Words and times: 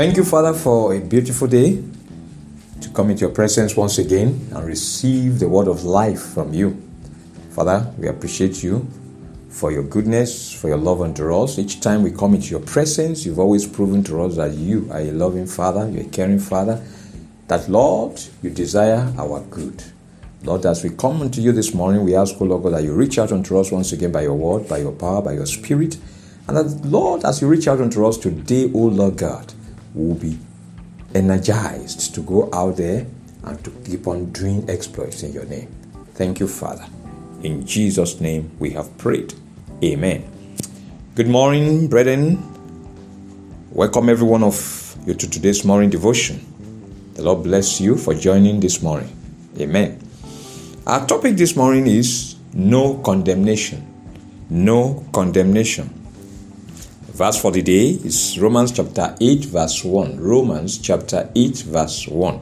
Thank 0.00 0.16
you, 0.16 0.24
Father, 0.24 0.54
for 0.54 0.94
a 0.94 0.98
beautiful 0.98 1.46
day 1.46 1.84
to 2.80 2.88
come 2.88 3.10
into 3.10 3.20
your 3.20 3.34
presence 3.34 3.76
once 3.76 3.98
again 3.98 4.48
and 4.50 4.64
receive 4.64 5.38
the 5.38 5.46
word 5.46 5.68
of 5.68 5.84
life 5.84 6.22
from 6.22 6.54
you. 6.54 6.82
Father, 7.50 7.92
we 7.98 8.08
appreciate 8.08 8.62
you 8.62 8.88
for 9.50 9.70
your 9.70 9.82
goodness, 9.82 10.50
for 10.54 10.68
your 10.68 10.78
love 10.78 11.02
unto 11.02 11.30
us. 11.36 11.58
Each 11.58 11.80
time 11.82 12.02
we 12.02 12.12
come 12.12 12.34
into 12.34 12.48
your 12.48 12.60
presence, 12.60 13.26
you've 13.26 13.38
always 13.38 13.66
proven 13.66 14.02
to 14.04 14.22
us 14.22 14.36
that 14.36 14.52
you 14.52 14.88
are 14.90 15.00
a 15.00 15.10
loving 15.10 15.46
Father, 15.46 15.86
you're 15.90 16.06
a 16.06 16.08
caring 16.08 16.38
Father, 16.38 16.82
that, 17.48 17.68
Lord, 17.68 18.18
you 18.40 18.48
desire 18.48 19.12
our 19.18 19.40
good. 19.50 19.84
Lord, 20.44 20.64
as 20.64 20.82
we 20.82 20.96
come 20.96 21.20
unto 21.20 21.42
you 21.42 21.52
this 21.52 21.74
morning, 21.74 22.06
we 22.06 22.16
ask, 22.16 22.40
O 22.40 22.46
Lord 22.46 22.62
God, 22.62 22.72
that 22.72 22.84
you 22.84 22.94
reach 22.94 23.18
out 23.18 23.32
unto 23.32 23.58
us 23.58 23.70
once 23.70 23.92
again 23.92 24.12
by 24.12 24.22
your 24.22 24.32
word, 24.34 24.66
by 24.66 24.78
your 24.78 24.92
power, 24.92 25.20
by 25.20 25.34
your 25.34 25.44
spirit. 25.44 25.98
And 26.48 26.56
that, 26.56 26.86
Lord, 26.86 27.22
as 27.26 27.42
you 27.42 27.48
reach 27.48 27.68
out 27.68 27.82
unto 27.82 28.06
us 28.06 28.16
today, 28.16 28.72
O 28.72 28.78
Lord 28.78 29.18
God, 29.18 29.52
will 29.94 30.14
be 30.14 30.38
energized 31.14 32.14
to 32.14 32.20
go 32.20 32.48
out 32.52 32.76
there 32.76 33.06
and 33.44 33.64
to 33.64 33.70
keep 33.84 34.06
on 34.06 34.30
doing 34.32 34.68
exploits 34.68 35.22
in 35.22 35.32
your 35.32 35.44
name. 35.46 35.68
Thank 36.14 36.40
you, 36.40 36.46
Father. 36.46 36.86
In 37.42 37.66
Jesus' 37.66 38.20
name 38.20 38.50
we 38.58 38.70
have 38.70 38.96
prayed. 38.98 39.34
Amen. 39.82 40.24
Good 41.14 41.28
morning, 41.28 41.88
brethren. 41.88 42.38
Welcome 43.72 44.08
every 44.08 44.26
one 44.26 44.42
of 44.42 44.96
you 45.06 45.14
to 45.14 45.30
today's 45.30 45.64
morning 45.64 45.90
devotion. 45.90 46.44
The 47.14 47.22
Lord 47.22 47.44
bless 47.44 47.80
you 47.80 47.96
for 47.96 48.14
joining 48.14 48.60
this 48.60 48.82
morning. 48.82 49.10
Amen. 49.58 50.00
Our 50.86 51.06
topic 51.06 51.36
this 51.36 51.56
morning 51.56 51.86
is 51.86 52.36
no 52.52 52.98
condemnation. 52.98 53.86
No 54.48 55.06
condemnation. 55.12 55.99
Verse 57.20 57.38
for 57.38 57.50
the 57.50 57.60
day 57.60 57.90
is 58.02 58.38
Romans 58.38 58.72
chapter 58.72 59.14
8, 59.20 59.44
verse 59.44 59.84
1. 59.84 60.18
Romans 60.18 60.78
chapter 60.78 61.30
8, 61.34 61.64
verse 61.68 62.08
1. 62.08 62.40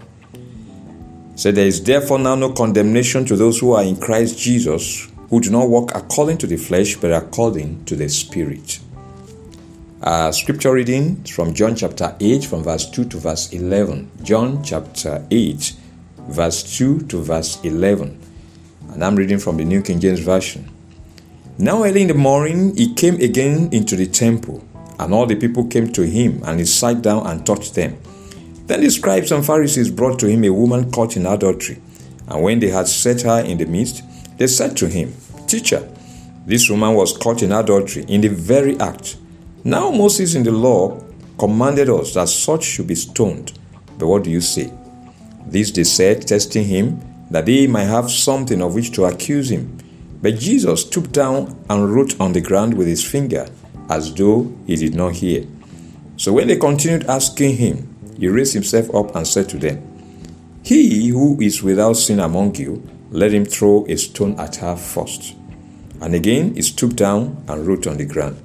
So 1.34 1.50
there 1.50 1.66
is 1.66 1.83
therefore 1.83 2.20
now 2.20 2.36
no 2.36 2.53
condemnation 2.53 3.25
to 3.25 3.34
those 3.34 3.58
who 3.58 3.72
are 3.72 3.83
in 3.83 3.97
Christ 3.97 4.38
Jesus, 4.38 5.08
who 5.30 5.41
do 5.41 5.50
not 5.50 5.69
walk 5.69 5.97
according 5.97 6.38
to 6.38 6.47
the 6.47 6.56
flesh, 6.56 6.94
but 6.94 7.12
according 7.12 7.86
to 7.86 7.97
the 7.97 8.08
Spirit. 8.08 8.78
Our 10.00 10.33
scripture 10.33 10.72
reading 10.72 11.25
from 11.25 11.55
John 11.55 11.75
chapter 11.75 12.14
8, 12.20 12.44
from 12.44 12.62
verse 12.62 12.88
2 12.88 13.06
to 13.06 13.16
verse 13.16 13.53
11. 13.53 14.08
John 14.22 14.62
chapter 14.62 15.27
8, 15.28 15.72
verse 16.28 16.78
2 16.78 17.00
to 17.08 17.20
verse 17.20 17.58
11. 17.64 18.16
And 18.92 19.05
I'm 19.05 19.16
reading 19.16 19.41
from 19.41 19.56
the 19.56 19.64
New 19.64 19.83
King 19.83 19.98
James 19.98 20.20
Version. 20.20 20.70
Now 21.60 21.83
early 21.83 22.03
in 22.03 22.06
the 22.06 22.14
morning, 22.14 22.77
he 22.77 22.94
came 22.94 23.16
again 23.16 23.70
into 23.72 23.97
the 23.97 24.06
temple, 24.06 24.62
and 24.98 25.14
all 25.14 25.27
the 25.27 25.36
people 25.36 25.66
came 25.66 25.92
to 25.92 26.02
him, 26.02 26.42
and 26.44 26.58
he 26.60 26.66
sat 26.66 27.02
down 27.02 27.27
and 27.27 27.44
taught 27.44 27.74
them. 27.74 27.98
Then 28.66 28.82
the 28.82 28.91
scribes 28.91 29.32
and 29.32 29.44
Pharisees 29.44 29.91
brought 29.91 30.18
to 30.20 30.27
him 30.27 30.44
a 30.44 30.50
woman 30.50 30.91
caught 30.91 31.16
in 31.16 31.27
adultery. 31.27 31.80
And 32.27 32.42
when 32.42 32.60
they 32.60 32.68
had 32.68 32.86
set 32.86 33.22
her 33.22 33.41
in 33.41 33.58
the 33.58 33.64
midst, 33.64 34.02
they 34.36 34.46
said 34.46 34.76
to 34.76 34.88
him, 34.88 35.14
Teacher, 35.46 35.88
this 36.44 36.69
woman 36.69 36.94
was 36.94 37.16
caught 37.16 37.42
in 37.42 37.52
adultery 37.52 38.04
in 38.08 38.20
the 38.20 38.28
very 38.28 38.78
act. 38.78 39.16
Now 39.64 39.91
Moses 39.91 40.34
in 40.34 40.42
the 40.42 40.52
law 40.52 41.02
commanded 41.38 41.88
us 41.88 42.14
that 42.14 42.28
such 42.28 42.64
should 42.64 42.86
be 42.86 42.94
stoned. 42.94 43.58
But 43.98 44.06
what 44.06 44.24
do 44.24 44.30
you 44.30 44.41
say? 44.41 44.72
This 45.46 45.70
they 45.70 45.84
said, 45.84 46.26
testing 46.26 46.64
him, 46.64 47.00
that 47.30 47.46
they 47.46 47.66
might 47.66 47.84
have 47.84 48.10
something 48.10 48.60
of 48.60 48.74
which 48.74 48.92
to 48.92 49.04
accuse 49.04 49.50
him. 49.50 49.78
But 50.20 50.38
Jesus 50.38 50.82
stooped 50.82 51.12
down 51.12 51.56
and 51.70 51.94
wrote 51.94 52.20
on 52.20 52.32
the 52.32 52.41
ground 52.41 52.74
with 52.74 52.86
his 52.86 53.04
finger, 53.04 53.48
as 53.89 54.12
though 54.14 54.53
he 54.67 54.77
did 54.77 54.94
not 54.94 55.14
hear. 55.14 55.44
So 56.17 56.33
when 56.33 56.48
they 56.48 56.56
continued 56.56 57.06
asking 57.06 57.56
him, 57.56 57.94
he 58.19 58.28
raised 58.28 58.55
himself 58.55 58.92
up 58.94 59.14
and 59.14 59.27
said 59.27 59.48
to 59.50 59.58
them, 59.58 59.83
He 60.62 61.09
who 61.09 61.41
is 61.41 61.62
without 61.62 61.94
sin 61.94 62.21
among 62.21 62.56
you, 62.56 62.82
let 63.10 63.32
him 63.32 63.44
throw 63.44 63.87
a 63.88 63.97
stone 63.97 64.38
at 64.38 64.56
her 64.56 64.76
first. 64.76 65.34
And 66.00 66.15
again 66.15 66.54
he 66.54 66.62
stooped 66.62 66.97
down 66.97 67.44
and 67.49 67.66
wrote 67.66 67.87
on 67.87 67.97
the 67.97 68.04
ground. 68.04 68.43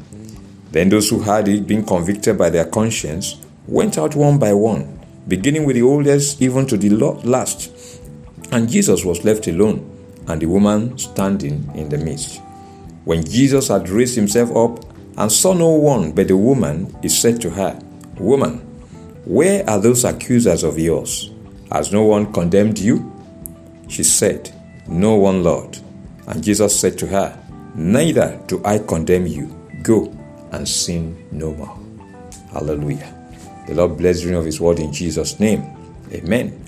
Then 0.71 0.89
those 0.89 1.09
who 1.09 1.21
had 1.21 1.47
it, 1.47 1.67
being 1.67 1.85
convicted 1.85 2.37
by 2.37 2.49
their 2.49 2.65
conscience, 2.65 3.39
went 3.67 3.97
out 3.97 4.15
one 4.15 4.39
by 4.39 4.53
one, 4.53 4.99
beginning 5.27 5.65
with 5.65 5.75
the 5.75 5.83
oldest 5.83 6.41
even 6.41 6.65
to 6.67 6.77
the 6.77 6.89
last. 6.89 7.71
And 8.51 8.69
Jesus 8.69 9.05
was 9.05 9.23
left 9.23 9.47
alone, 9.47 9.89
and 10.27 10.41
the 10.41 10.47
woman 10.47 10.97
standing 10.97 11.69
in 11.75 11.89
the 11.89 11.97
midst. 11.97 12.41
When 13.03 13.23
Jesus 13.23 13.67
had 13.67 13.89
raised 13.89 14.15
himself 14.15 14.55
up 14.55 14.92
and 15.17 15.31
saw 15.31 15.53
no 15.53 15.69
one 15.69 16.11
but 16.11 16.27
the 16.27 16.37
woman, 16.37 16.95
he 17.01 17.09
said 17.09 17.41
to 17.41 17.49
her, 17.51 17.79
Woman, 18.17 18.59
where 19.25 19.67
are 19.69 19.79
those 19.79 20.03
accusers 20.03 20.63
of 20.63 20.77
yours? 20.77 21.31
Has 21.71 21.91
no 21.91 22.03
one 22.03 22.31
condemned 22.33 22.79
you? 22.79 23.11
She 23.87 24.03
said, 24.03 24.51
No 24.87 25.15
one, 25.15 25.43
Lord. 25.43 25.77
And 26.27 26.43
Jesus 26.43 26.79
said 26.79 26.97
to 26.99 27.07
her, 27.07 27.39
Neither 27.75 28.39
do 28.47 28.61
I 28.65 28.79
condemn 28.79 29.27
you. 29.27 29.47
Go 29.81 30.15
and 30.51 30.67
sin 30.67 31.27
no 31.31 31.53
more. 31.53 31.79
Hallelujah. 32.51 33.13
The 33.67 33.75
Lord 33.75 33.97
bless 33.97 34.21
the 34.21 34.37
of 34.37 34.45
His 34.45 34.59
word 34.59 34.79
in 34.79 34.91
Jesus' 34.91 35.39
name. 35.39 35.63
Amen. 36.11 36.59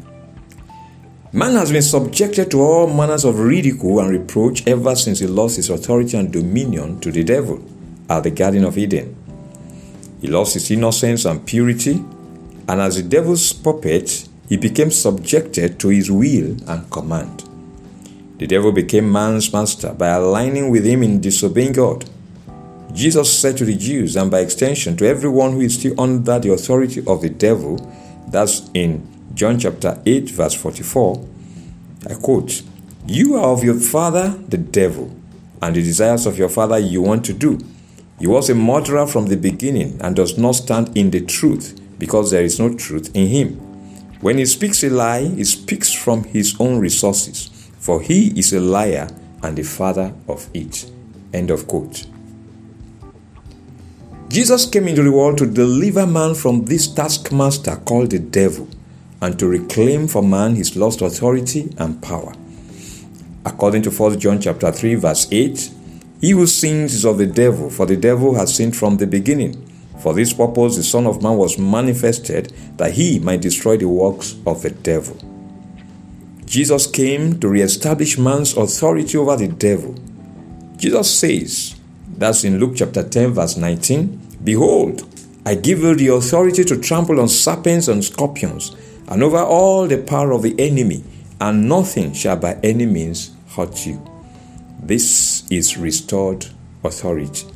Man 1.34 1.56
has 1.56 1.72
been 1.72 1.82
subjected 1.82 2.50
to 2.52 2.62
all 2.62 2.88
manners 2.88 3.26
of 3.26 3.40
ridicule 3.40 4.00
and 4.00 4.10
reproach 4.10 4.66
ever 4.68 4.96
since 4.96 5.20
he 5.20 5.28
lost 5.28 5.58
his 5.58 5.70
authority 5.70 6.16
and 6.16 6.32
dominion 6.32 7.02
to 7.02 7.12
the 7.12 7.26
devil 7.26 7.58
at 8.10 8.24
the 8.24 8.32
Garden 8.32 8.64
of 8.64 8.78
Eden. 8.78 9.16
He 10.22 10.28
lost 10.28 10.54
his 10.54 10.72
innocence 10.72 11.26
and 11.26 11.46
purity, 11.46 12.04
and 12.68 12.82
as 12.82 12.96
the 12.96 13.04
devil's 13.04 13.54
puppet, 13.54 14.28
he 14.50 14.58
became 14.58 14.92
subjected 14.92 15.80
to 15.80 15.90
his 15.90 16.12
will 16.12 16.58
and 16.68 16.90
command. 16.92 17.44
The 18.38 18.48
devil 18.48 18.72
became 18.72 19.12
man's 19.12 19.52
master 19.54 19.94
by 19.94 20.10
aligning 20.10 20.70
with 20.70 20.86
him 20.86 21.04
in 21.04 21.22
disobeying 21.22 21.74
God. 21.74 22.10
Jesus 22.94 23.32
said 23.40 23.58
to 23.58 23.66
the 23.66 23.76
Jews, 23.76 24.16
and 24.16 24.32
by 24.32 24.40
extension 24.40 24.98
to 24.98 25.08
everyone 25.08 25.54
who 25.54 25.62
is 25.62 25.76
still 25.76 26.00
under 26.00 26.40
the 26.40 26.52
authority 26.52 27.04
of 27.06 27.22
the 27.22 27.30
devil, 27.30 27.78
that's 28.28 28.70
in 28.74 29.08
John 29.34 29.60
chapter 29.60 30.02
8, 30.06 30.30
verse 30.32 30.54
44, 30.54 31.28
I 32.10 32.14
quote, 32.16 32.62
You 33.06 33.36
are 33.36 33.50
of 33.50 33.64
your 33.64 33.80
father, 33.80 34.30
the 34.48 34.58
devil, 34.58 35.16
and 35.62 35.76
the 35.76 35.82
desires 35.82 36.26
of 36.26 36.38
your 36.38 36.50
father 36.50 36.78
you 36.80 37.02
want 37.02 37.26
to 37.26 37.34
do. 37.34 37.60
He 38.20 38.28
was 38.28 38.50
a 38.50 38.56
murderer 38.56 39.06
from 39.06 39.28
the 39.28 39.38
beginning 39.38 40.00
and 40.02 40.16
does 40.16 40.38
not 40.38 40.56
stand 40.56 40.98
in 40.98 41.12
the 41.12 41.22
truth, 41.22 41.80
because 42.00 42.32
there 42.32 42.44
is 42.44 42.60
no 42.60 42.74
truth 42.74 43.12
in 43.14 43.28
him. 43.28 43.56
When 44.22 44.38
he 44.38 44.46
speaks 44.46 44.84
a 44.84 44.90
lie, 44.90 45.24
he 45.24 45.44
speaks 45.44 45.92
from 45.92 46.24
his 46.24 46.56
own 46.60 46.80
resources, 46.80 47.50
for 47.80 48.02
he 48.02 48.38
is 48.40 48.54
a 48.54 48.60
liar 48.60 49.10
and 49.44 49.58
the 49.58 49.64
father 49.64 50.14
of 50.28 50.50
it. 50.54 50.90
End 51.34 51.52
of 51.52 51.68
quote. 51.68 52.08
Jesus 54.30 54.66
came 54.66 54.88
into 54.88 55.04
the 55.04 55.12
world 55.12 55.38
to 55.38 55.46
deliver 55.46 56.06
man 56.08 56.36
from 56.36 56.66
this 56.66 56.88
taskmaster 56.88 57.76
called 57.86 58.12
the 58.12 58.20
devil 58.20 58.68
and 59.22 59.38
to 59.40 59.48
reclaim 59.48 60.08
for 60.08 60.24
man 60.24 60.56
his 60.56 60.76
lost 60.76 61.02
authority 61.02 61.74
and 61.78 62.02
power. 62.02 62.34
According 63.46 63.84
to 63.84 63.92
1 63.92 64.20
John 64.20 64.42
chapter 64.42 64.72
3 64.72 64.96
verse 64.96 65.28
8, 65.32 65.72
he 66.22 66.32
who 66.32 66.48
sins 66.48 66.94
is 66.94 67.06
of 67.06 67.18
the 67.18 67.26
devil, 67.26 67.70
for 67.70 67.86
the 67.86 67.98
devil 67.98 68.36
has 68.36 68.56
sinned 68.56 68.76
from 68.76 68.98
the 68.98 69.08
beginning. 69.08 69.62
For 70.00 70.14
this 70.14 70.34
purpose 70.34 70.76
the 70.76 70.84
Son 70.84 71.08
of 71.08 71.22
Man 71.22 71.38
was 71.38 71.58
manifested 71.58 72.54
that 72.78 72.94
he 72.94 73.20
might 73.20 73.42
destroy 73.42 73.78
the 73.78 73.90
works 73.90 74.36
of 74.46 74.62
the 74.62 74.70
devil. 74.70 75.18
Jesus 76.46 76.88
came 76.88 77.40
to 77.40 77.50
re-establish 77.50 78.18
man's 78.18 78.56
authority 78.56 79.18
over 79.18 79.36
the 79.36 79.48
devil. 79.48 79.96
Jesus 80.78 81.20
says, 81.20 81.76
that's 82.18 82.44
in 82.44 82.60
Luke 82.60 82.74
chapter 82.76 83.04
10 83.04 83.34
verse 83.34 83.58
19, 83.58 84.38
Behold, 84.44 85.04
I 85.46 85.56
give 85.56 85.80
you 85.80 85.96
the 85.96 86.08
authority 86.08 86.64
to 86.64 86.80
trample 86.80 87.20
on 87.20 87.28
serpents 87.28 87.88
and 87.88 88.04
scorpions 88.04 88.76
and 89.08 89.22
over 89.22 89.40
all 89.40 89.88
the 89.88 90.02
power 90.02 90.32
of 90.32 90.42
the 90.42 90.56
enemy, 90.60 91.04
and 91.40 91.68
nothing 91.68 92.14
shall 92.14 92.38
by 92.38 92.58
any 92.64 92.86
means 92.86 93.32
hurt 93.56 93.86
you. 93.86 94.02
This 94.82 95.35
is 95.50 95.78
restored 95.78 96.48
authority. 96.84 97.48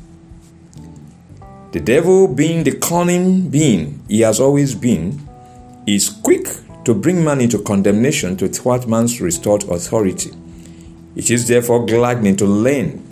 The 1.72 1.80
devil, 1.80 2.26
being 2.26 2.64
the 2.64 2.76
cunning 2.78 3.48
being 3.48 4.02
he 4.08 4.20
has 4.22 4.40
always 4.40 4.74
been, 4.74 5.20
is 5.86 6.08
quick 6.08 6.46
to 6.84 6.94
bring 6.94 7.22
man 7.22 7.40
into 7.40 7.58
condemnation 7.58 8.36
to 8.38 8.48
thwart 8.48 8.88
man's 8.88 9.20
restored 9.20 9.64
authority. 9.64 10.32
It 11.14 11.30
is 11.30 11.46
therefore 11.46 11.86
gladdening 11.86 12.36
to 12.36 12.46
learn 12.46 13.06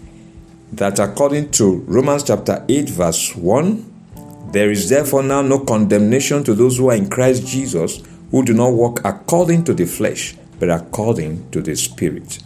that 0.72 0.98
according 0.98 1.50
to 1.52 1.78
Romans 1.86 2.24
chapter 2.24 2.64
8, 2.69 2.88
verse 2.90 3.34
1, 3.36 4.50
there 4.52 4.70
is 4.70 4.88
therefore 4.88 5.22
now 5.22 5.42
no 5.42 5.60
condemnation 5.60 6.42
to 6.44 6.54
those 6.54 6.78
who 6.78 6.90
are 6.90 6.96
in 6.96 7.08
Christ 7.08 7.46
Jesus 7.46 8.02
who 8.31 8.44
do 8.44 8.54
not 8.54 8.72
walk 8.72 9.00
according 9.04 9.64
to 9.64 9.74
the 9.74 9.86
flesh, 9.86 10.36
but 10.58 10.70
according 10.70 11.50
to 11.50 11.60
the 11.60 11.76
Spirit. 11.76 12.38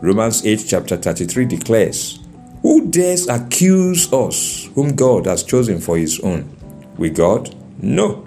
Romans 0.00 0.44
8, 0.44 0.64
chapter 0.68 0.96
33 0.96 1.46
declares, 1.46 2.20
Who 2.62 2.90
dares 2.90 3.28
accuse 3.28 4.12
us, 4.12 4.68
whom 4.74 4.94
God 4.94 5.26
has 5.26 5.42
chosen 5.42 5.80
for 5.80 5.96
his 5.96 6.20
own? 6.20 6.54
With 6.98 7.16
God? 7.16 7.54
No. 7.80 8.26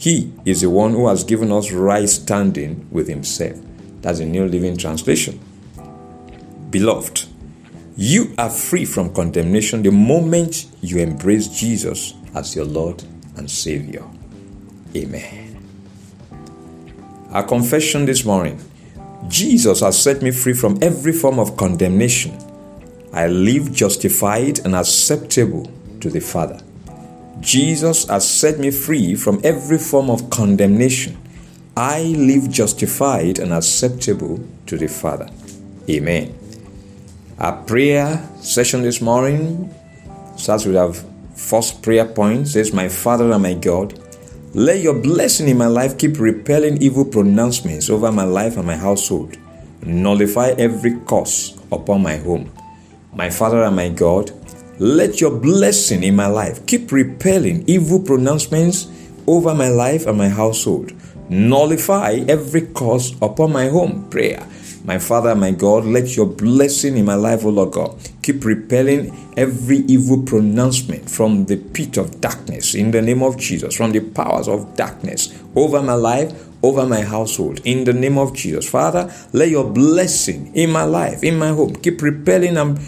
He 0.00 0.32
is 0.46 0.62
the 0.62 0.70
one 0.70 0.92
who 0.92 1.08
has 1.08 1.24
given 1.24 1.52
us 1.52 1.70
right 1.72 2.08
standing 2.08 2.88
with 2.90 3.06
Himself. 3.06 3.58
That's 4.00 4.18
the 4.18 4.24
New 4.24 4.46
Living 4.46 4.78
Translation. 4.78 5.38
Beloved, 6.70 7.26
you 7.98 8.34
are 8.38 8.48
free 8.48 8.86
from 8.86 9.12
condemnation 9.12 9.82
the 9.82 9.90
moment 9.90 10.66
you 10.80 11.00
embrace 11.00 11.48
Jesus 11.48 12.14
as 12.34 12.56
your 12.56 12.64
Lord 12.64 13.04
and 13.36 13.50
Savior. 13.50 14.04
Amen. 14.96 15.58
Our 17.30 17.42
confession 17.42 18.06
this 18.06 18.24
morning 18.24 18.58
Jesus 19.28 19.80
has 19.80 20.02
set 20.02 20.22
me 20.22 20.30
free 20.30 20.54
from 20.54 20.78
every 20.82 21.12
form 21.12 21.38
of 21.38 21.56
condemnation. 21.56 22.36
I 23.12 23.26
live 23.26 23.72
justified 23.72 24.60
and 24.60 24.74
acceptable 24.74 25.70
to 26.00 26.10
the 26.10 26.20
Father. 26.20 26.60
Jesus 27.40 28.06
has 28.06 28.28
set 28.28 28.58
me 28.58 28.70
free 28.70 29.14
from 29.14 29.40
every 29.42 29.78
form 29.78 30.10
of 30.10 30.30
condemnation. 30.30 31.16
I 31.76 32.02
live 32.02 32.50
justified 32.50 33.38
and 33.38 33.52
acceptable 33.52 34.40
to 34.66 34.76
the 34.76 34.88
Father. 34.88 35.28
Amen. 35.88 36.34
Our 37.38 37.62
prayer 37.64 38.28
session 38.40 38.82
this 38.82 39.00
morning 39.00 39.74
starts 40.36 40.66
with 40.66 40.76
our 40.76 40.92
first 41.34 41.82
prayer 41.82 42.04
point 42.04 42.48
says, 42.48 42.72
My 42.72 42.88
Father 42.88 43.32
and 43.32 43.42
my 43.42 43.54
God, 43.54 43.98
let 44.52 44.80
your 44.80 44.94
blessing 44.94 45.48
in 45.48 45.56
my 45.58 45.68
life 45.68 45.96
keep 45.96 46.18
repelling 46.18 46.82
evil 46.82 47.04
pronouncements 47.04 47.88
over 47.88 48.10
my 48.10 48.24
life 48.24 48.56
and 48.56 48.66
my 48.66 48.74
household. 48.74 49.36
Nullify 49.82 50.54
every 50.58 50.98
curse 51.06 51.56
upon 51.70 52.02
my 52.02 52.16
home. 52.16 52.50
My 53.14 53.30
Father 53.30 53.62
and 53.62 53.76
my 53.76 53.90
God, 53.90 54.32
let 54.80 55.20
your 55.20 55.30
blessing 55.30 56.02
in 56.02 56.16
my 56.16 56.26
life 56.26 56.66
keep 56.66 56.90
repelling 56.90 57.62
evil 57.68 58.00
pronouncements 58.00 58.88
over 59.28 59.54
my 59.54 59.68
life 59.68 60.08
and 60.08 60.18
my 60.18 60.28
household. 60.28 60.94
Nullify 61.28 62.24
every 62.26 62.62
curse 62.74 63.14
upon 63.22 63.52
my 63.52 63.68
home. 63.68 64.10
Prayer. 64.10 64.44
My 64.84 64.98
Father, 64.98 65.34
my 65.34 65.50
God, 65.50 65.84
let 65.84 66.16
your 66.16 66.26
blessing 66.26 66.96
in 66.96 67.04
my 67.04 67.14
life, 67.14 67.44
O 67.44 67.50
Lord 67.50 67.72
God, 67.72 67.98
keep 68.22 68.44
repelling 68.44 69.14
every 69.36 69.78
evil 69.78 70.22
pronouncement 70.22 71.10
from 71.10 71.44
the 71.44 71.56
pit 71.56 71.98
of 71.98 72.20
darkness 72.20 72.74
in 72.74 72.90
the 72.90 73.02
name 73.02 73.22
of 73.22 73.36
Jesus, 73.36 73.76
from 73.76 73.92
the 73.92 74.00
powers 74.00 74.48
of 74.48 74.76
darkness 74.76 75.38
over 75.54 75.82
my 75.82 75.94
life, 75.94 76.32
over 76.62 76.86
my 76.86 77.02
household 77.02 77.60
in 77.64 77.84
the 77.84 77.92
name 77.92 78.16
of 78.18 78.34
Jesus. 78.34 78.68
Father, 78.68 79.12
let 79.32 79.50
your 79.50 79.64
blessing 79.64 80.54
in 80.54 80.70
my 80.70 80.84
life, 80.84 81.22
in 81.22 81.38
my 81.38 81.48
home, 81.48 81.74
keep 81.76 82.00
repelling 82.00 82.56
and 82.56 82.78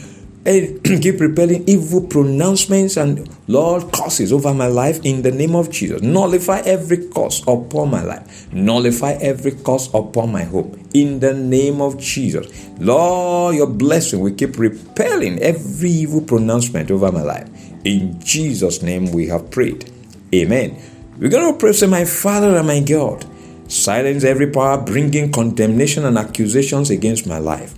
keep 0.45 1.21
repelling 1.21 1.63
evil 1.69 2.01
pronouncements 2.01 2.97
and 2.97 3.29
Lord 3.47 3.93
curses 3.93 4.33
over 4.33 4.53
my 4.53 4.67
life 4.67 5.01
in 5.05 5.23
the 5.23 5.31
name 5.31 5.55
of 5.55 5.71
Jesus. 5.71 6.03
Nullify 6.03 6.61
every 6.61 7.09
curse 7.09 7.43
upon 7.47 7.93
my 7.93 8.03
life. 8.03 8.53
Nullify 8.53 9.13
every 9.21 9.53
curse 9.53 9.89
upon 9.95 10.33
my 10.33 10.43
home 10.43 10.89
in 10.95 11.21
the 11.21 11.33
name 11.33 11.81
of 11.81 11.97
Jesus. 11.97 12.69
Lord, 12.81 13.55
your 13.55 13.69
blessing 13.69 14.19
will 14.19 14.35
keep 14.35 14.59
repelling 14.59 15.39
every 15.39 15.91
evil 15.91 16.21
pronouncement 16.21 16.91
over 16.91 17.13
my 17.13 17.23
life. 17.23 17.49
In 17.85 18.19
Jesus' 18.21 18.83
name 18.83 19.13
we 19.13 19.29
have 19.29 19.49
prayed. 19.53 19.93
Amen. 20.35 20.77
We're 21.19 21.31
going 21.31 21.53
to 21.53 21.59
pray, 21.59 21.73
say, 21.73 21.87
My 21.87 22.05
Father 22.05 22.57
and 22.57 22.67
my 22.67 22.81
God, 22.81 23.25
silence 23.71 24.25
every 24.25 24.51
power 24.51 24.81
bringing 24.85 25.31
condemnation 25.31 26.05
and 26.05 26.19
accusations 26.19 26.91
against 26.91 27.29
my 27.29 27.39
life. 27.39 27.75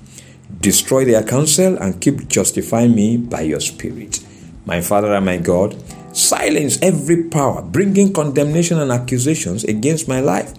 Destroy 0.65 1.05
their 1.05 1.23
counsel 1.23 1.77
and 1.77 2.01
keep 2.01 2.27
justifying 2.27 2.95
me 2.95 3.19
by 3.19 3.43
your 3.43 3.61
Spirit. 3.61 4.25
My 4.65 4.81
Father 4.81 5.13
and 5.13 5.27
my 5.27 5.37
God, 5.37 5.77
silence 6.17 6.79
every 6.81 7.25
power 7.25 7.61
bringing 7.61 8.15
condemnation 8.15 8.81
and 8.81 8.91
accusations 8.91 9.65
against 9.65 10.09
my 10.09 10.21
life. 10.21 10.55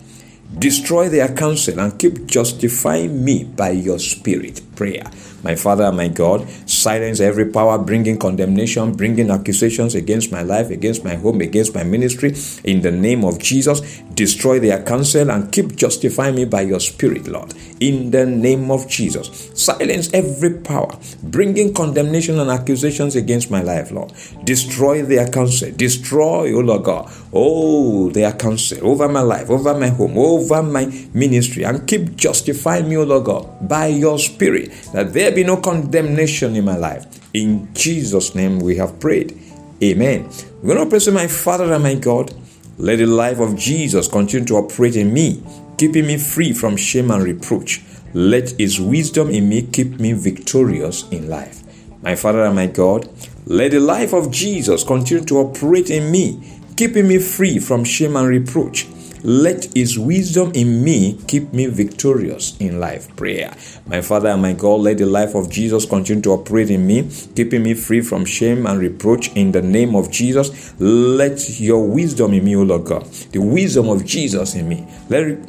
Destroy 0.59 1.09
their 1.09 1.33
counsel 1.33 1.79
and 1.79 1.97
keep 1.97 2.27
justifying 2.27 3.25
me 3.25 3.45
by 3.45 3.71
your 3.71 3.97
Spirit. 3.97 4.61
Prayer. 4.75 5.03
My 5.43 5.55
Father 5.55 5.91
my 5.91 6.07
God, 6.07 6.49
silence 6.67 7.19
every 7.19 7.45
power 7.45 7.77
bringing 7.77 8.17
condemnation, 8.17 8.93
bringing 8.93 9.29
accusations 9.29 9.95
against 9.95 10.31
my 10.31 10.41
life, 10.41 10.69
against 10.69 11.03
my 11.03 11.15
home, 11.15 11.41
against 11.41 11.75
my 11.75 11.83
ministry. 11.83 12.35
In 12.63 12.81
the 12.81 12.91
name 12.91 13.23
of 13.23 13.39
Jesus, 13.39 14.01
destroy 14.13 14.59
their 14.59 14.83
counsel 14.83 15.29
and 15.29 15.51
keep 15.51 15.75
justifying 15.75 16.35
me 16.35 16.45
by 16.45 16.61
your 16.61 16.79
Spirit, 16.79 17.27
Lord. 17.27 17.53
In 17.79 18.11
the 18.11 18.25
name 18.25 18.71
of 18.71 18.87
Jesus, 18.87 19.51
silence 19.53 20.09
every 20.13 20.59
power 20.59 20.97
bringing 21.23 21.73
condemnation 21.73 22.39
and 22.39 22.49
accusations 22.49 23.15
against 23.15 23.51
my 23.51 23.61
life, 23.61 23.91
Lord. 23.91 24.13
Destroy 24.43 25.03
their 25.03 25.27
counsel. 25.27 25.71
Destroy, 25.71 26.53
oh 26.53 26.59
Lord 26.61 26.83
God, 26.83 27.11
oh, 27.33 28.09
their 28.09 28.31
counsel 28.33 28.87
over 28.87 29.07
my 29.07 29.21
life, 29.21 29.49
over 29.49 29.77
my 29.77 29.89
home, 29.89 30.17
over 30.17 30.63
my 30.63 30.85
ministry, 31.13 31.63
and 31.63 31.87
keep 31.87 32.15
justifying 32.15 32.89
me, 32.89 32.97
oh 32.97 33.03
Lord 33.03 33.25
God, 33.25 33.67
by 33.67 33.87
your 33.87 34.17
Spirit, 34.19 34.64
that 34.93 35.13
there 35.13 35.31
be 35.31 35.43
no 35.43 35.57
condemnation 35.57 36.55
in 36.55 36.65
my 36.65 36.77
life. 36.77 37.05
In 37.33 37.73
Jesus' 37.73 38.35
name 38.35 38.59
we 38.59 38.75
have 38.77 38.99
prayed. 38.99 39.37
Amen. 39.83 40.29
We're 40.61 40.75
going 40.75 40.85
to 40.85 40.89
pray 40.89 40.99
to 40.99 41.11
my 41.11 41.27
Father 41.27 41.71
and 41.73 41.83
my 41.83 41.95
God. 41.95 42.33
Let 42.77 42.97
the 42.97 43.05
life 43.05 43.39
of 43.39 43.55
Jesus 43.55 44.07
continue 44.07 44.45
to 44.47 44.55
operate 44.57 44.95
in 44.95 45.13
me, 45.13 45.43
keeping 45.77 46.07
me 46.07 46.17
free 46.17 46.53
from 46.53 46.77
shame 46.77 47.11
and 47.11 47.23
reproach. 47.23 47.81
Let 48.13 48.51
his 48.51 48.79
wisdom 48.79 49.29
in 49.29 49.49
me 49.49 49.63
keep 49.63 49.99
me 49.99 50.13
victorious 50.13 51.07
in 51.09 51.29
life. 51.29 51.63
My 52.01 52.15
Father 52.15 52.45
and 52.45 52.55
my 52.55 52.67
God, 52.67 53.09
let 53.45 53.71
the 53.71 53.79
life 53.79 54.13
of 54.13 54.31
Jesus 54.31 54.83
continue 54.83 55.25
to 55.25 55.39
operate 55.39 55.89
in 55.89 56.11
me, 56.11 56.41
keeping 56.77 57.07
me 57.07 57.17
free 57.19 57.59
from 57.59 57.83
shame 57.83 58.15
and 58.15 58.27
reproach. 58.27 58.87
Let 59.25 59.73
his 59.73 59.97
wisdom 59.97 60.51
in 60.53 60.83
me 60.83 61.19
keep 61.27 61.51
me 61.51 61.65
victorious 61.65 62.55
in 62.59 62.79
life. 62.79 63.15
Prayer. 63.15 63.55
My 63.87 64.01
Father 64.01 64.29
and 64.29 64.39
my 64.39 64.53
God, 64.53 64.81
let 64.81 64.99
the 64.99 65.07
life 65.07 65.33
of 65.33 65.49
Jesus 65.49 65.83
continue 65.83 66.21
to 66.21 66.33
operate 66.33 66.69
in 66.69 66.85
me, 66.85 67.09
keeping 67.35 67.63
me 67.63 67.73
free 67.73 68.01
from 68.01 68.23
shame 68.23 68.67
and 68.67 68.79
reproach 68.79 69.29
in 69.29 69.51
the 69.51 69.63
name 69.63 69.95
of 69.95 70.11
Jesus. 70.11 70.79
Let 70.79 71.59
your 71.59 71.83
wisdom 71.87 72.33
in 72.33 72.43
me, 72.43 72.55
O 72.55 72.61
Lord 72.61 72.85
God, 72.85 73.05
the 73.31 73.39
wisdom 73.39 73.89
of 73.89 74.05
Jesus 74.05 74.53
in 74.53 74.69
me, 74.69 74.87
let 75.09 75.23
it 75.23 75.39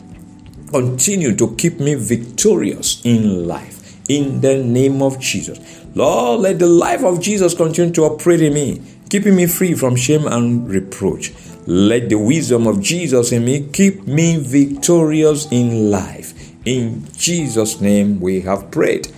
continue 0.72 1.36
to 1.36 1.54
keep 1.56 1.78
me 1.78 1.96
victorious 1.96 3.02
in 3.04 3.46
life. 3.46 4.00
In 4.08 4.40
the 4.40 4.62
name 4.62 5.02
of 5.02 5.20
Jesus. 5.20 5.58
Lord, 5.94 6.40
let 6.40 6.58
the 6.58 6.66
life 6.66 7.04
of 7.04 7.20
Jesus 7.20 7.52
continue 7.52 7.92
to 7.92 8.04
operate 8.04 8.40
in 8.40 8.54
me, 8.54 8.82
keeping 9.10 9.36
me 9.36 9.46
free 9.46 9.74
from 9.74 9.96
shame 9.96 10.26
and 10.26 10.66
reproach. 10.66 11.32
Let 11.68 12.08
the 12.10 12.18
wisdom 12.18 12.68
of 12.68 12.80
Jesus 12.80 13.32
in 13.32 13.44
me 13.44 13.68
keep 13.72 14.06
me 14.06 14.36
victorious 14.38 15.48
in 15.50 15.90
life. 15.90 16.32
In 16.64 17.04
Jesus' 17.16 17.80
name 17.80 18.20
we 18.20 18.40
have 18.42 18.70
prayed. 18.70 19.08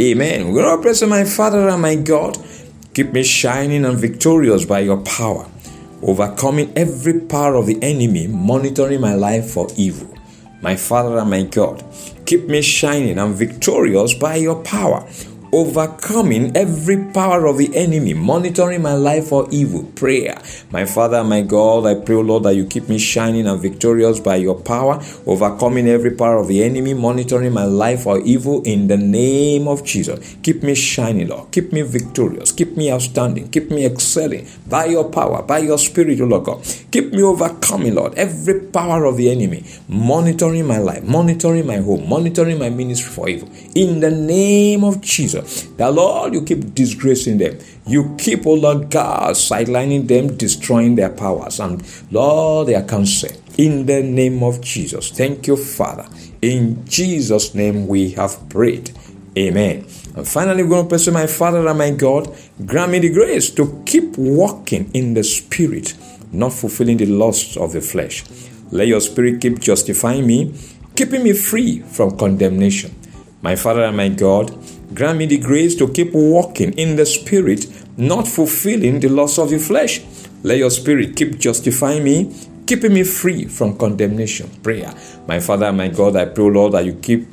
Amen. 0.00 0.52
We're 0.52 0.82
pray 0.82 0.94
to 0.94 1.06
my 1.06 1.22
Father 1.22 1.68
and 1.68 1.80
my 1.80 1.94
God. 1.94 2.36
Keep 2.92 3.12
me 3.12 3.22
shining 3.22 3.84
and 3.84 3.96
victorious 3.96 4.64
by 4.64 4.80
your 4.80 5.00
power, 5.02 5.48
overcoming 6.02 6.72
every 6.76 7.20
power 7.20 7.54
of 7.54 7.66
the 7.66 7.80
enemy, 7.82 8.26
monitoring 8.26 9.00
my 9.00 9.14
life 9.14 9.50
for 9.50 9.68
evil. 9.76 10.12
My 10.60 10.74
Father 10.74 11.18
and 11.18 11.30
my 11.30 11.44
God, 11.44 11.84
keep 12.26 12.46
me 12.48 12.62
shining 12.62 13.18
and 13.18 13.34
victorious 13.34 14.12
by 14.14 14.36
your 14.36 14.60
power, 14.64 15.08
overcoming 15.52 16.56
every 16.56 16.96
power 17.12 17.46
of 17.46 17.58
the 17.58 17.76
enemy, 17.76 18.14
monitoring 18.14 18.80
my 18.80 18.94
life 18.94 19.28
for 19.28 19.46
evil. 19.50 19.84
Prayer. 19.94 20.40
My 20.70 20.86
Father, 20.86 21.22
my 21.22 21.42
God, 21.42 21.86
I 21.86 21.94
pray, 21.94 22.16
Lord, 22.16 22.44
that 22.44 22.54
you 22.54 22.64
keep 22.64 22.88
me 22.88 22.98
shining 22.98 23.46
and 23.46 23.60
victorious 23.60 24.18
by 24.18 24.36
your 24.36 24.58
power, 24.58 25.02
overcoming 25.26 25.86
every 25.88 26.12
power 26.12 26.38
of 26.38 26.48
the 26.48 26.64
enemy, 26.64 26.94
monitoring 26.94 27.52
my 27.52 27.64
life 27.64 28.04
for 28.04 28.18
evil 28.20 28.62
in 28.62 28.88
the 28.88 28.96
name 28.96 29.68
of 29.68 29.84
Jesus. 29.84 30.36
Keep 30.42 30.62
me 30.62 30.74
shining, 30.74 31.28
Lord. 31.28 31.50
Keep 31.52 31.72
me 31.72 31.82
victorious. 31.82 32.50
Keep 32.50 32.76
me 32.76 32.90
outstanding. 32.90 33.50
Keep 33.50 33.70
me 33.70 33.84
excelling 33.84 34.48
by 34.66 34.86
your 34.86 35.10
power, 35.10 35.42
by 35.42 35.58
your 35.58 35.78
spirit, 35.78 36.20
O 36.22 36.24
Lord 36.24 36.44
God. 36.44 36.64
Keep 36.90 37.12
me 37.12 37.22
overcoming, 37.22 37.94
Lord, 37.94 38.14
every 38.14 38.60
power 38.60 39.04
of 39.04 39.18
the 39.18 39.30
enemy, 39.30 39.64
monitoring 39.86 40.66
my 40.66 40.78
life, 40.78 41.04
monitoring 41.04 41.66
my 41.66 41.76
home, 41.76 42.08
monitoring 42.08 42.58
my 42.58 42.70
ministry 42.70 43.12
for 43.12 43.28
evil. 43.28 43.50
In 43.74 44.00
the 44.00 44.10
name 44.10 44.82
of 44.82 45.02
Jesus. 45.02 45.41
That 45.76 45.92
Lord, 45.94 46.34
you 46.34 46.42
keep 46.42 46.74
disgracing 46.74 47.38
them. 47.38 47.58
You 47.86 48.14
keep, 48.18 48.46
oh 48.46 48.54
Lord 48.54 48.90
God, 48.90 49.34
sidelining 49.34 50.08
them, 50.08 50.36
destroying 50.36 50.94
their 50.94 51.10
powers, 51.10 51.60
and 51.60 51.82
Lord, 52.10 52.68
their 52.68 52.82
counsel. 52.84 53.30
In 53.58 53.86
the 53.86 54.02
name 54.02 54.42
of 54.42 54.60
Jesus. 54.62 55.10
Thank 55.10 55.46
you, 55.46 55.56
Father. 55.56 56.06
In 56.40 56.86
Jesus' 56.86 57.54
name 57.54 57.86
we 57.86 58.10
have 58.12 58.48
prayed. 58.48 58.90
Amen. 59.36 59.86
And 60.14 60.28
finally, 60.28 60.62
we're 60.62 60.70
going 60.70 60.88
to 60.88 61.04
pray 61.04 61.12
my 61.12 61.26
Father 61.26 61.66
and 61.66 61.78
my 61.78 61.90
God. 61.90 62.34
Grant 62.66 62.92
me 62.92 62.98
the 62.98 63.12
grace 63.12 63.48
to 63.50 63.82
keep 63.86 64.16
walking 64.18 64.90
in 64.92 65.14
the 65.14 65.24
Spirit, 65.24 65.94
not 66.32 66.52
fulfilling 66.52 66.98
the 66.98 67.06
lusts 67.06 67.56
of 67.56 67.72
the 67.72 67.80
flesh. 67.80 68.24
Let 68.70 68.88
your 68.88 69.00
Spirit 69.00 69.40
keep 69.40 69.58
justifying 69.58 70.26
me, 70.26 70.54
keeping 70.96 71.22
me 71.22 71.32
free 71.32 71.80
from 71.80 72.16
condemnation. 72.18 72.94
My 73.40 73.56
Father 73.56 73.84
and 73.84 73.96
my 73.96 74.08
God, 74.08 74.50
grant 74.94 75.18
me 75.18 75.26
the 75.26 75.38
grace 75.38 75.74
to 75.76 75.88
keep 75.88 76.12
walking 76.12 76.72
in 76.74 76.96
the 76.96 77.06
Spirit, 77.06 77.66
not 77.96 78.26
fulfilling 78.26 79.00
the 79.00 79.08
lust 79.08 79.38
of 79.38 79.50
the 79.50 79.58
flesh. 79.58 80.00
Let 80.42 80.58
your 80.58 80.70
Spirit 80.70 81.16
keep 81.16 81.38
justifying 81.38 82.04
me, 82.04 82.34
keeping 82.66 82.94
me 82.94 83.04
free 83.04 83.46
from 83.46 83.76
condemnation. 83.76 84.50
Prayer. 84.62 84.92
My 85.26 85.40
Father, 85.40 85.72
my 85.72 85.88
God, 85.88 86.16
I 86.16 86.26
pray, 86.26 86.44
Lord, 86.44 86.72
that 86.72 86.84
you 86.84 86.94
keep 86.94 87.26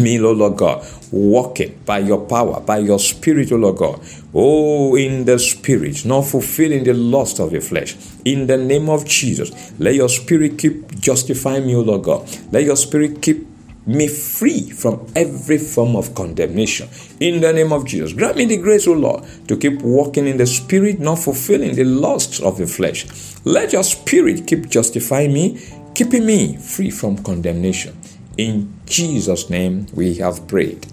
me, 0.00 0.18
Lord 0.18 0.56
God, 0.56 0.86
walking 1.10 1.80
by 1.86 1.98
your 2.00 2.26
power, 2.26 2.60
by 2.60 2.78
your 2.78 2.98
spirit, 2.98 3.50
Lord 3.50 3.78
God. 3.78 4.00
Oh, 4.34 4.96
in 4.96 5.24
the 5.24 5.38
spirit, 5.38 6.04
not 6.04 6.22
fulfilling 6.26 6.84
the 6.84 6.92
lust 6.92 7.40
of 7.40 7.50
the 7.50 7.60
flesh. 7.60 7.96
In 8.24 8.46
the 8.46 8.56
name 8.56 8.88
of 8.90 9.06
Jesus, 9.06 9.72
let 9.78 9.94
your 9.94 10.08
spirit 10.08 10.58
keep 10.58 11.00
justifying 11.00 11.66
me, 11.66 11.74
Lord 11.74 12.02
God. 12.02 12.28
Let 12.52 12.64
your 12.64 12.76
spirit 12.76 13.22
keep 13.22 13.47
me 13.88 14.06
free 14.06 14.68
from 14.68 15.10
every 15.16 15.56
form 15.56 15.96
of 15.96 16.14
condemnation. 16.14 16.88
In 17.20 17.40
the 17.40 17.52
name 17.52 17.72
of 17.72 17.86
Jesus, 17.86 18.12
grant 18.12 18.36
me 18.36 18.44
the 18.44 18.58
grace, 18.58 18.86
O 18.86 18.92
Lord, 18.92 19.24
to 19.48 19.56
keep 19.56 19.80
walking 19.80 20.26
in 20.26 20.36
the 20.36 20.46
spirit, 20.46 21.00
not 21.00 21.18
fulfilling 21.18 21.74
the 21.74 21.84
lusts 21.84 22.38
of 22.40 22.58
the 22.58 22.66
flesh. 22.66 23.06
Let 23.44 23.72
your 23.72 23.82
spirit 23.82 24.46
keep 24.46 24.68
justifying 24.68 25.32
me, 25.32 25.58
keeping 25.94 26.26
me 26.26 26.58
free 26.58 26.90
from 26.90 27.16
condemnation. 27.24 27.98
In 28.36 28.74
Jesus' 28.84 29.48
name 29.48 29.86
we 29.94 30.14
have 30.16 30.46
prayed. 30.46 30.86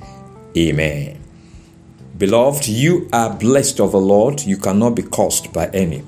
Amen. 0.57 1.21
Beloved, 2.17 2.65
you 2.65 3.09
are 3.11 3.35
blessed 3.35 3.81
of 3.81 3.91
the 3.91 3.99
Lord. 3.99 4.41
You 4.43 4.55
cannot 4.55 4.95
be 4.95 5.03
cursed 5.03 5.51
by 5.51 5.67
any. 5.67 6.01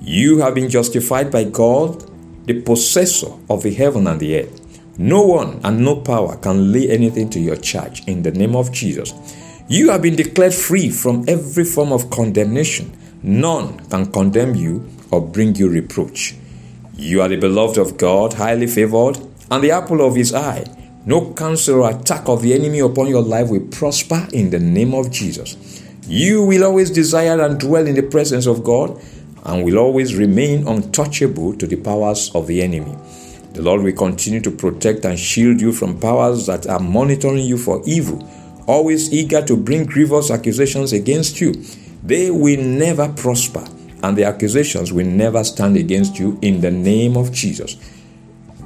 You 0.00 0.38
have 0.38 0.54
been 0.54 0.70
justified 0.70 1.30
by 1.30 1.44
God, 1.44 2.02
the 2.46 2.62
possessor 2.62 3.32
of 3.50 3.62
the 3.62 3.74
heaven 3.74 4.06
and 4.06 4.18
the 4.18 4.40
earth. 4.40 4.65
No 4.98 5.26
one 5.26 5.60
and 5.62 5.84
no 5.84 5.96
power 5.96 6.36
can 6.36 6.72
lay 6.72 6.88
anything 6.88 7.28
to 7.30 7.40
your 7.40 7.56
charge 7.56 8.02
in 8.06 8.22
the 8.22 8.30
name 8.30 8.56
of 8.56 8.72
Jesus. 8.72 9.12
You 9.68 9.90
have 9.90 10.00
been 10.00 10.16
declared 10.16 10.54
free 10.54 10.88
from 10.88 11.24
every 11.28 11.64
form 11.64 11.92
of 11.92 12.08
condemnation. 12.08 12.96
None 13.22 13.78
can 13.90 14.10
condemn 14.10 14.54
you 14.54 14.88
or 15.10 15.20
bring 15.20 15.54
you 15.54 15.68
reproach. 15.68 16.34
You 16.94 17.20
are 17.20 17.28
the 17.28 17.36
beloved 17.36 17.76
of 17.76 17.98
God, 17.98 18.32
highly 18.32 18.66
favored, 18.66 19.18
and 19.50 19.62
the 19.62 19.72
apple 19.72 20.00
of 20.00 20.14
his 20.14 20.32
eye. 20.32 20.64
No 21.04 21.34
counsel 21.34 21.82
or 21.82 21.90
attack 21.90 22.26
of 22.28 22.40
the 22.40 22.54
enemy 22.54 22.78
upon 22.78 23.08
your 23.08 23.22
life 23.22 23.50
will 23.50 23.68
prosper 23.68 24.26
in 24.32 24.48
the 24.48 24.58
name 24.58 24.94
of 24.94 25.10
Jesus. 25.10 25.84
You 26.08 26.42
will 26.44 26.64
always 26.64 26.90
desire 26.90 27.40
and 27.42 27.60
dwell 27.60 27.86
in 27.86 27.96
the 27.96 28.02
presence 28.02 28.46
of 28.46 28.64
God 28.64 28.98
and 29.44 29.62
will 29.62 29.78
always 29.78 30.14
remain 30.14 30.66
untouchable 30.66 31.54
to 31.58 31.66
the 31.66 31.76
powers 31.76 32.30
of 32.34 32.46
the 32.46 32.62
enemy. 32.62 32.96
The 33.56 33.62
Lord 33.62 33.80
will 33.80 33.94
continue 33.94 34.42
to 34.42 34.50
protect 34.50 35.06
and 35.06 35.18
shield 35.18 35.62
you 35.62 35.72
from 35.72 35.98
powers 35.98 36.44
that 36.44 36.66
are 36.66 36.78
monitoring 36.78 37.46
you 37.46 37.56
for 37.56 37.80
evil, 37.86 38.28
always 38.66 39.10
eager 39.10 39.40
to 39.46 39.56
bring 39.56 39.86
grievous 39.86 40.30
accusations 40.30 40.92
against 40.92 41.40
you. 41.40 41.54
They 42.02 42.30
will 42.30 42.60
never 42.60 43.08
prosper, 43.08 43.66
and 44.02 44.14
the 44.14 44.24
accusations 44.24 44.92
will 44.92 45.06
never 45.06 45.42
stand 45.42 45.78
against 45.78 46.18
you 46.18 46.38
in 46.42 46.60
the 46.60 46.70
name 46.70 47.16
of 47.16 47.32
Jesus. 47.32 47.76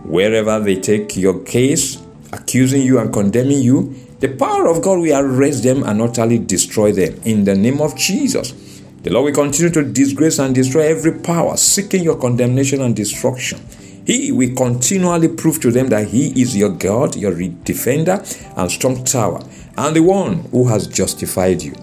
Wherever 0.03 0.59
they 0.59 0.81
take 0.81 1.17
your 1.17 1.39
case, 1.45 2.03
accusing 2.33 2.83
you 2.83 2.99
and 2.99 3.13
condemning 3.13 3.63
you, 3.63 3.95
the 4.19 4.35
power 4.35 4.67
of 4.67 4.83
God 4.83 4.99
will 4.99 5.17
arrest 5.17 5.63
them 5.63 5.85
and 5.85 6.03
utterly 6.03 6.41
destroy 6.41 6.91
them 6.91 7.15
in 7.25 7.45
the 7.45 7.55
name 7.55 7.81
of 7.81 7.95
Jesus. 7.95 8.51
The 9.05 9.11
Lord 9.11 9.27
will 9.27 9.45
continue 9.45 9.73
to 9.73 9.85
disgrace 9.85 10.41
and 10.41 10.53
destroy 10.53 10.89
every 10.89 11.21
power 11.21 11.57
seeking 11.57 12.03
your 12.03 12.17
condemnation 12.17 12.81
and 12.81 12.97
destruction. 12.97 13.61
He 14.11 14.33
will 14.33 14.53
continually 14.57 15.29
prove 15.29 15.61
to 15.61 15.71
them 15.71 15.87
that 15.91 16.09
He 16.09 16.43
is 16.43 16.57
your 16.57 16.71
God, 16.71 17.15
your 17.15 17.33
defender 17.63 18.21
and 18.57 18.69
strong 18.69 19.05
tower, 19.05 19.41
and 19.77 19.95
the 19.95 20.03
one 20.03 20.41
who 20.51 20.67
has 20.67 20.89
justified 20.89 21.63
you. 21.63 21.75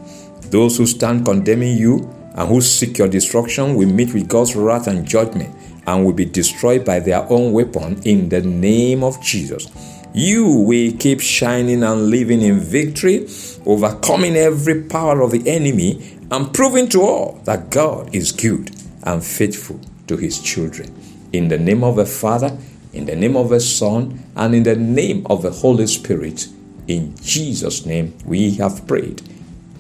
Those 0.52 0.76
who 0.78 0.88
stand 0.88 1.24
condemning 1.24 1.78
you 1.78 2.14
and 2.36 2.50
who 2.50 2.60
seek 2.60 2.98
your 2.98 3.08
destruction 3.08 3.76
will 3.76 3.88
meet 3.88 4.14
with 4.14 4.28
God's 4.28 4.58
wrath 4.58 4.88
and 4.88 5.08
judgment 5.08 5.56
and 5.88 6.04
will 6.04 6.12
be 6.12 6.26
destroyed 6.26 6.84
by 6.84 7.00
their 7.00 7.26
own 7.32 7.54
weapon 7.54 8.02
in 8.04 8.28
the 8.28 8.42
name 8.42 9.06
of 9.06 9.24
Jesus. 9.24 9.70
You 10.14 10.50
will 10.50 10.98
keep 10.98 11.22
shining 11.22 11.82
and 11.82 12.10
living 12.10 12.42
in 12.42 12.60
victory, 12.60 13.26
overcoming 13.66 14.36
every 14.36 14.84
power 14.84 15.22
of 15.22 15.32
the 15.32 15.50
enemy, 15.50 16.20
and 16.30 16.54
proving 16.54 16.90
to 16.90 17.04
all 17.04 17.40
that 17.46 17.70
God 17.70 18.14
is 18.14 18.34
good 18.34 18.76
and 19.04 19.24
faithful 19.24 19.80
to 20.08 20.18
his 20.18 20.42
children. 20.42 20.94
In 21.38 21.50
the 21.50 21.58
name 21.60 21.84
of 21.84 21.98
the 21.98 22.06
Father, 22.08 22.58
in 22.94 23.06
the 23.06 23.16
name 23.16 23.38
of 23.38 23.50
the 23.50 23.60
Son, 23.60 24.24
and 24.36 24.56
in 24.56 24.64
the 24.64 24.76
name 24.76 25.24
of 25.30 25.44
the 25.44 25.52
Holy 25.52 25.86
Spirit, 25.86 26.48
in 26.88 27.16
Jesus' 27.22 27.86
name 27.86 28.18
we 28.26 28.56
have 28.56 28.88
prayed. 28.88 29.22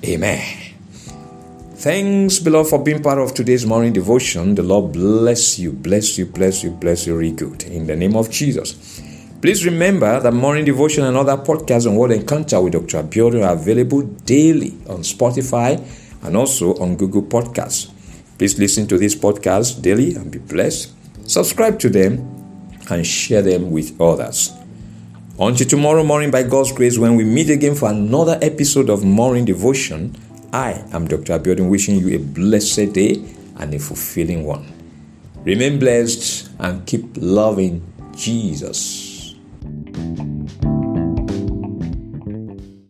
Amen. 0.05 0.39
Thanks, 1.77 2.37
beloved, 2.37 2.69
for 2.69 2.83
being 2.83 3.01
part 3.01 3.17
of 3.17 3.33
today's 3.33 3.65
morning 3.65 3.91
devotion. 3.91 4.53
The 4.53 4.61
Lord 4.61 4.93
bless 4.93 5.57
you, 5.57 5.71
bless 5.71 6.19
you, 6.19 6.27
bless 6.27 6.63
you, 6.63 6.69
bless 6.69 7.07
you, 7.07 7.17
really 7.17 7.35
good. 7.35 7.63
In 7.63 7.87
the 7.87 7.95
name 7.95 8.15
of 8.15 8.29
Jesus. 8.29 9.01
Please 9.41 9.65
remember 9.65 10.19
that 10.19 10.33
morning 10.33 10.63
devotion 10.63 11.05
and 11.05 11.17
other 11.17 11.37
podcasts 11.37 11.87
on 11.87 11.95
Word 11.95 12.11
Encounter 12.11 12.61
with 12.61 12.73
Dr. 12.73 13.01
Abiodun 13.01 13.43
are 13.43 13.53
available 13.53 14.03
daily 14.03 14.77
on 14.87 14.99
Spotify 14.99 15.83
and 16.21 16.37
also 16.37 16.75
on 16.75 16.97
Google 16.97 17.23
Podcasts. 17.23 17.89
Please 18.37 18.59
listen 18.59 18.85
to 18.85 18.99
these 18.99 19.15
podcasts 19.15 19.81
daily 19.81 20.13
and 20.13 20.29
be 20.31 20.37
blessed. 20.37 20.93
Subscribe 21.27 21.77
to 21.79 21.89
them 21.89 22.19
and 22.89 23.05
share 23.05 23.41
them 23.41 23.69
with 23.69 23.99
others. 23.99 24.53
Until 25.37 25.67
tomorrow 25.67 26.03
morning, 26.03 26.31
by 26.31 26.43
God's 26.43 26.71
grace, 26.71 26.97
when 26.97 27.15
we 27.17 27.25
meet 27.25 27.49
again 27.49 27.75
for 27.75 27.89
another 27.89 28.39
episode 28.41 28.89
of 28.89 29.03
Morning 29.03 29.43
Devotion, 29.43 30.15
I 30.53 30.83
am 30.93 31.05
Dr. 31.05 31.37
Abiodun 31.37 31.69
wishing 31.69 31.99
you 31.99 32.15
a 32.15 32.17
blessed 32.17 32.93
day 32.93 33.23
and 33.57 33.73
a 33.73 33.77
fulfilling 33.77 34.45
one. 34.45 34.65
Remain 35.43 35.79
blessed 35.79 36.49
and 36.59 36.87
keep 36.87 37.05
loving 37.17 37.85
Jesus. 38.15 39.06